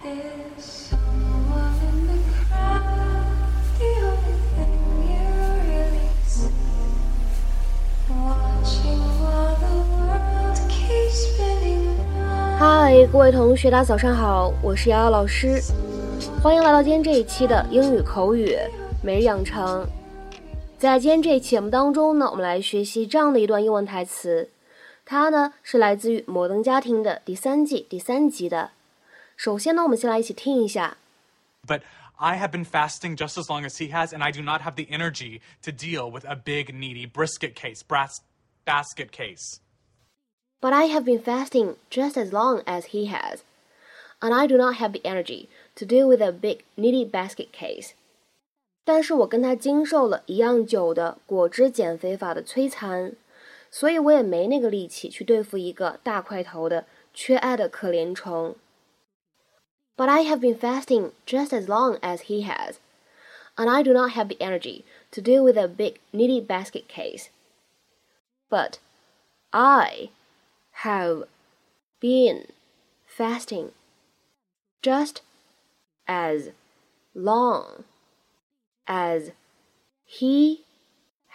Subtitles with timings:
[0.00, 0.10] 嗨，
[13.10, 15.60] 各位同学，大家早上好，我是瑶瑶老师，
[16.40, 18.56] 欢迎来到今天这一期的英语口语
[19.02, 19.84] 每日养成。
[20.78, 24.50] 在今天这一期节目当中呢，我们来学习这样的一段英文台词，
[25.04, 28.70] 它呢是来自于《摩登家庭》的第三季第三集的。
[29.37, 30.97] 首先呢，我们先来一起听一下。
[31.65, 31.81] But
[32.15, 34.75] I have been fasting just as long as he has, and I do not have
[34.75, 38.19] the energy to deal with a big, needy brisket case, brass
[38.65, 39.59] basket case.
[40.61, 43.39] But I have been fasting just as long as he has,
[44.19, 47.91] and I do not have the energy to deal with a big needy basket case.
[48.85, 53.13] 但是我跟他经受了一样久的果汁减肥法的摧残，
[53.71, 58.55] 所以我也没那个力气去对付一个大块头的缺爱的可怜虫。
[59.98, 62.78] But I have been fasting just as long as he has,
[63.58, 67.30] and I do not have the energy to deal with a big needy basket case.
[68.48, 68.78] But
[69.52, 70.10] I
[70.86, 71.24] have
[71.98, 72.46] been
[73.06, 73.72] fasting
[74.82, 75.22] just
[76.06, 76.50] as
[77.12, 77.82] long
[78.86, 79.32] as
[80.04, 80.64] he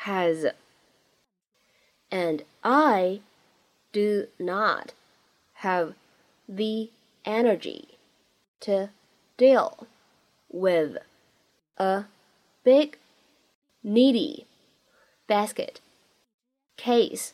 [0.07, 0.45] has,
[2.09, 3.19] and I
[3.91, 4.93] do not
[5.55, 5.95] have
[6.47, 6.91] the
[7.25, 7.93] energy
[8.62, 8.88] to
[9.36, 9.86] deal
[10.52, 10.98] with
[11.76, 12.04] a
[12.64, 12.98] big
[13.82, 14.46] needy
[15.26, 15.80] basket
[16.76, 17.32] case.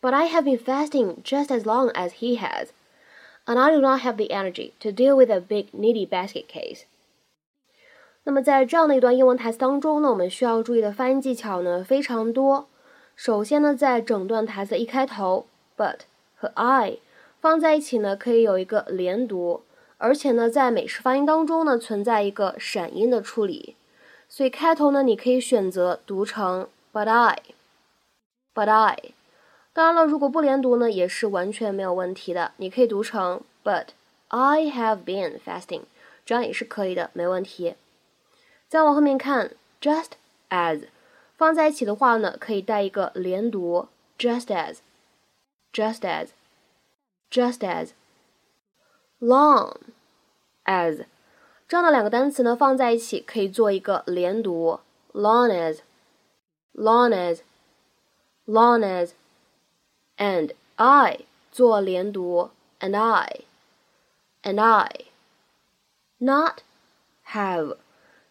[0.00, 2.68] But I have been fasting just as long as he has,
[3.46, 6.84] and I do not have the energy to deal with a big needy basket case.
[8.24, 12.68] 那么在这样的一段英文台词当中呢，我们需要注意的发音技巧呢非常多。
[13.16, 15.46] 首先呢，在整段台词的一开头，
[15.76, 16.00] but
[16.36, 16.98] 和 I
[17.40, 19.62] 放在一起呢，可以有一个连读，
[20.03, 23.77] 而且呢，在美式发音当中呢，存在一个闪音的处理，
[24.27, 29.13] 所以开头呢，你可以选择读成 but I，but I。
[29.71, 32.51] 当然了，如果不连读呢，也是完全没有问题的。
[32.57, 33.87] 你可以读成 But
[34.27, 35.83] I have been fasting，
[36.25, 37.75] 这样也是可以的，没问题。
[38.67, 40.09] 再往后面看，just
[40.49, 40.87] as
[41.37, 43.87] 放在一起的话呢，可以带一个连读
[44.19, 47.91] ，just as，just as，just as。
[49.23, 49.77] Long
[50.65, 51.05] as
[51.67, 54.81] 这样的两个单词呢，放在一起可以做一个连读
[55.13, 57.09] ，long as，long
[58.45, 59.11] as，long as。
[60.17, 66.59] and I 做连读，and I，and I，not
[67.27, 67.77] have，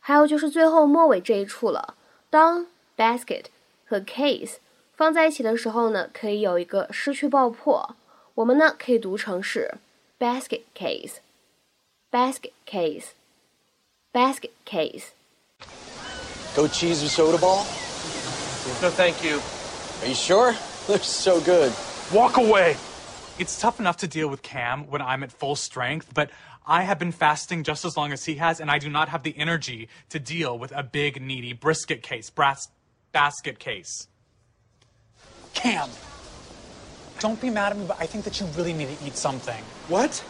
[0.00, 1.94] 还有就是最后末尾这一处了。
[2.30, 3.44] 当 basket
[3.86, 4.56] 和 case
[4.94, 7.94] 放在一起的时候呢，可以有一个失去爆破，
[8.34, 9.76] 我们呢可以读成是
[10.18, 15.10] basket case，basket case，basket case。
[16.56, 17.64] Goat cheese or soda ball?
[18.81, 19.41] No, thank you.
[20.01, 20.53] Are you sure?
[20.87, 21.73] They're so good.
[22.13, 22.77] Walk away.
[23.39, 26.29] It's tough enough to deal with Cam when I'm at full strength, but
[26.65, 29.23] I have been fasting just as long as he has, and I do not have
[29.23, 32.69] the energy to deal with a big, needy brisket case, brass
[33.11, 34.07] basket case.
[35.53, 35.89] Cam,
[37.19, 39.61] don't be mad at me, but I think that you really need to eat something.
[39.87, 40.23] What?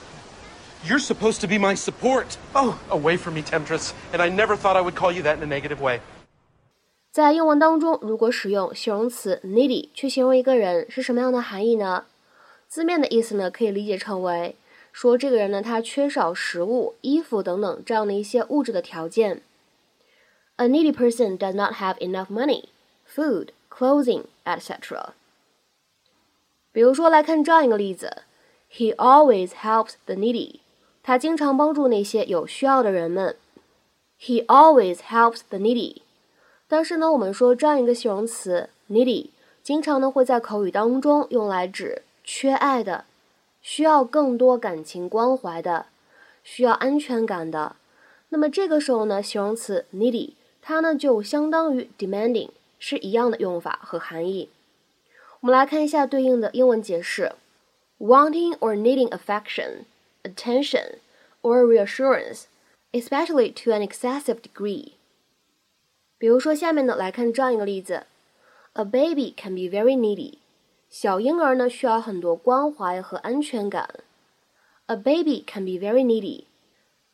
[0.85, 2.37] You're supposed to be my support.
[2.55, 3.93] Oh, away from me, Temptress.
[4.11, 6.01] And I never thought I would call you that in a negative way.
[7.13, 12.05] 在英文当中，如果使用形容词 needy 去形容一个人，是什么样的含义呢？
[12.67, 14.55] 字面的意思呢，可以理解成为
[14.91, 19.43] 说这个人呢，他缺少食物、衣服等等这样的一些物质的条件。
[20.55, 22.63] A needy person does not have enough money,
[23.07, 25.09] food, clothing, etc.
[26.71, 28.23] 比如说，来看这样一个例子
[28.71, 30.61] ：He always helps the needy.
[31.03, 33.35] 他经常帮助那些有需要的人们。
[34.19, 35.97] He always helps the needy.
[36.73, 39.27] 但是呢，我们说这样一个形容词 needy
[39.61, 43.05] 经常呢会在口语当中用来指缺爱的、
[43.61, 45.85] 需要更多感情关怀的、
[46.43, 47.75] 需要安全感的。
[48.29, 50.31] 那么这个时候呢，形容词 needy
[50.63, 52.49] 它呢就相当于 demanding，
[52.79, 54.49] 是一样的用法和含义。
[55.41, 57.33] 我们来看一下对应的英文解释
[57.99, 59.85] ：wanting or needing affection,
[60.23, 60.95] attention,
[61.43, 62.45] or reassurance,
[62.91, 64.93] especially to an excessive degree。
[66.23, 68.05] 比如说，下面呢来看这样一个例子
[68.75, 70.35] ：A baby can be very needy。
[70.89, 73.89] 小婴儿呢需要很多关怀和安全感。
[74.85, 76.45] A baby can be very needy。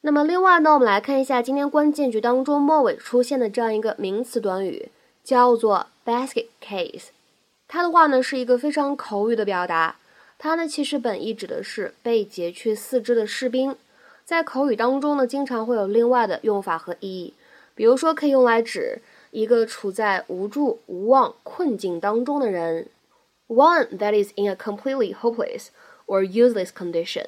[0.02, 4.92] 那么另外呢，我们来看一下今天关键句当中末尾出现的这样一个名词短语，
[5.24, 7.08] 叫做 basket case。
[7.68, 9.96] 它的话呢是一个非常口语的表达，
[10.38, 13.76] 它呢其实本意指的是被截去四肢的士兵，
[14.24, 17.34] 在口语当中呢经常会有另外的用法和意义。
[17.79, 19.03] 比如说，可以用来指
[19.33, 22.87] 一个处在无助、无望、困境当中的人，
[23.49, 25.69] one that is in a completely hopeless
[26.07, 27.27] or useless condition。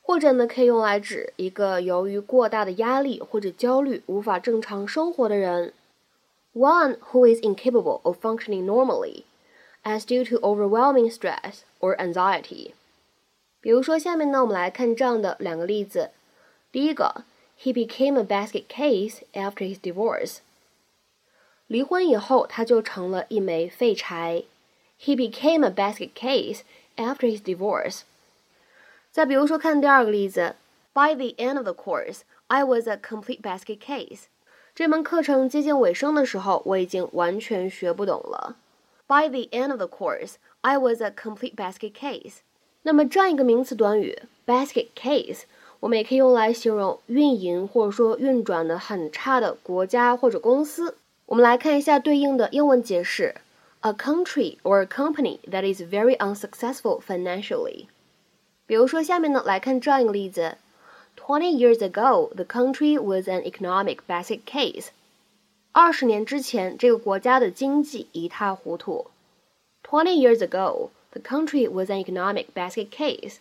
[0.00, 5.74] 或者呢，可以用来指一个由于过大的压力或者焦虑无法正常生活的人，
[6.54, 9.24] one who is incapable of functioning normally
[9.82, 12.70] as due to overwhelming stress or anxiety。
[13.60, 16.12] 比如说，下面呢，我们来看这样的两个例子。
[16.72, 17.24] 第一个。
[17.60, 20.38] He became a basket case after his divorce.
[21.66, 24.44] 离婚以后，他就成了一枚废柴。
[25.00, 26.60] He became a basket case
[26.96, 28.02] after his divorce.
[29.10, 30.54] 再比如说，看第二个例子，
[30.92, 34.24] By the end of the course, I was a complete basket case.
[34.74, 38.56] 这门课程接近尾声的时候，我已经完全学不懂了。
[39.06, 42.38] By the end of the course, I was a complete basket case.
[42.82, 45.42] 那么这样一个名词短语，basket case。
[45.82, 50.96] 我们也可以用来形容运营或者说运转的很差的国家或者公司。
[51.26, 53.34] 我们来看一下对应的英文解释：
[53.80, 57.86] a country or a company that is very unsuccessful financially。
[58.66, 60.56] 比如说，下面呢来看这样一个例子：
[61.16, 64.88] Twenty years ago, the country was an economic basket case。
[65.72, 69.06] 二十年之前，这个国家的经济一塌糊涂。
[69.82, 73.36] Twenty years ago, the country was an economic basket case。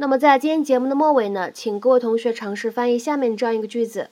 [0.00, 4.10] 那么在今天节目的末尾呢，请各位同学尝试翻译下面这样一个句子，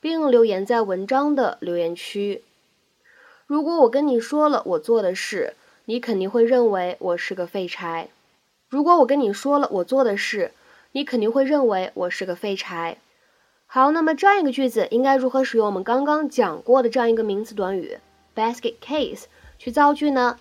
[0.00, 2.44] 并留言在文章的留言区。
[3.48, 5.54] 如果我跟你说了我做的事，
[5.86, 8.10] 你肯定会认为我是个废柴。
[8.68, 10.52] 如果我跟你说了我做的事，
[10.92, 12.98] 你肯定会认为我是个废柴。
[13.66, 17.98] 好，那么这样一个句子应该如何使用我们刚刚讲过的这样一个名词短语
[18.36, 19.24] basket case
[19.58, 20.38] 去造句呢？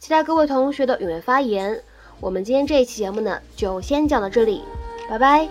[0.00, 1.84] 期待各位同学的踊跃发言。
[2.22, 4.62] 我们今天这一期节目呢，就先讲到这里，
[5.10, 5.48] 拜拜。